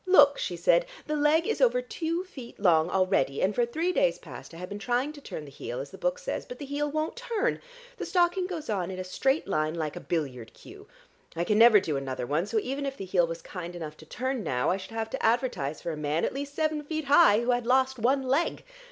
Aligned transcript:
"Look!" 0.07 0.39
she 0.39 0.57
said, 0.57 0.87
"the 1.05 1.15
leg 1.15 1.45
is 1.45 1.61
over 1.61 1.79
two 1.79 2.23
feet 2.23 2.59
long 2.59 2.89
already, 2.89 3.39
and 3.39 3.53
for 3.53 3.67
three 3.67 3.91
days 3.91 4.17
past 4.17 4.51
I 4.51 4.57
have 4.57 4.67
been 4.67 4.79
trying 4.79 5.13
to 5.13 5.21
turn 5.21 5.45
the 5.45 5.51
heel, 5.51 5.79
as 5.79 5.91
the 5.91 5.97
book 5.99 6.17
says, 6.17 6.43
but 6.43 6.57
the 6.57 6.65
heel 6.65 6.89
won't 6.89 7.15
turn. 7.15 7.61
The 7.97 8.07
stocking 8.07 8.47
goes 8.47 8.67
on 8.67 8.89
in 8.89 8.97
a 8.97 9.03
straight 9.03 9.47
line 9.47 9.75
like 9.75 9.95
a 9.95 9.99
billiard 9.99 10.55
cue. 10.55 10.87
I 11.35 11.43
can 11.43 11.59
never 11.59 11.79
do 11.79 11.97
another 11.97 12.25
one, 12.25 12.47
so 12.47 12.57
even 12.57 12.87
if 12.87 12.97
the 12.97 13.05
heel 13.05 13.27
was 13.27 13.43
kind 13.43 13.75
enough 13.75 13.95
to 13.97 14.07
turn 14.07 14.43
now, 14.43 14.71
I 14.71 14.77
should 14.77 14.89
have 14.89 15.11
to 15.11 15.21
advertise 15.23 15.83
for 15.83 15.91
a 15.91 15.97
man 15.97 16.25
at 16.25 16.33
least 16.33 16.55
seven 16.55 16.83
feet 16.83 17.05
high 17.05 17.41
who 17.41 17.51
had 17.51 17.67
lost 17.67 17.99
one 17.99 18.23
leg. 18.23 18.63